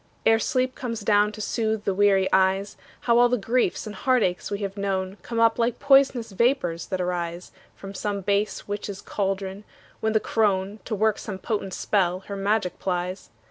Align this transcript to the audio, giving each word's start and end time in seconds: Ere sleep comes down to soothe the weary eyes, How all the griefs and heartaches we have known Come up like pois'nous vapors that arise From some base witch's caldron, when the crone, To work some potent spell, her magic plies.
Ere 0.25 0.39
sleep 0.39 0.73
comes 0.73 1.01
down 1.01 1.31
to 1.31 1.39
soothe 1.41 1.83
the 1.83 1.93
weary 1.93 2.27
eyes, 2.33 2.75
How 3.01 3.19
all 3.19 3.29
the 3.29 3.37
griefs 3.37 3.85
and 3.85 3.95
heartaches 3.95 4.49
we 4.49 4.57
have 4.61 4.75
known 4.75 5.17
Come 5.21 5.39
up 5.39 5.59
like 5.59 5.77
pois'nous 5.77 6.31
vapors 6.31 6.87
that 6.87 6.99
arise 6.99 7.51
From 7.75 7.93
some 7.93 8.21
base 8.21 8.67
witch's 8.67 8.99
caldron, 8.99 9.63
when 9.99 10.13
the 10.13 10.19
crone, 10.19 10.79
To 10.85 10.95
work 10.95 11.19
some 11.19 11.37
potent 11.37 11.75
spell, 11.75 12.21
her 12.21 12.35
magic 12.35 12.79
plies. 12.79 13.29